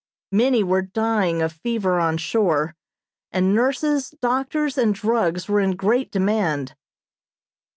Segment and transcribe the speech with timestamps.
[0.31, 2.75] Many were dying of fever on shore,
[3.31, 6.73] and nurses, doctors and drugs were in great demand.